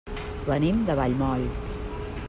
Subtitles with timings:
[0.47, 1.47] Venim de Vallmoll.